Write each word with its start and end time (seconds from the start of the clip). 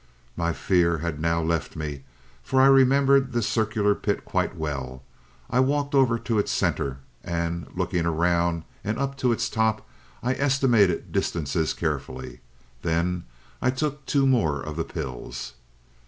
"My 0.35 0.51
fear 0.51 0.97
had 0.97 1.21
now 1.21 1.43
left 1.43 1.75
me, 1.75 2.01
for 2.41 2.59
I 2.59 2.65
remembered 2.65 3.33
this 3.33 3.47
circular 3.47 3.93
pit 3.93 4.25
quite 4.25 4.55
well. 4.55 5.03
I 5.47 5.59
walked 5.59 5.93
over 5.93 6.17
to 6.17 6.39
its 6.39 6.51
center, 6.51 6.97
and 7.23 7.67
looking 7.75 8.07
around 8.07 8.63
and 8.83 8.97
up 8.97 9.15
to 9.17 9.31
its 9.31 9.47
top 9.47 9.87
I 10.23 10.33
estimated 10.33 11.11
distances 11.11 11.75
carefully. 11.75 12.39
Then 12.81 13.25
I 13.61 13.69
took 13.69 14.07
two 14.07 14.25
more 14.25 14.59
of 14.59 14.75
the 14.75 14.83
pills. 14.83 15.53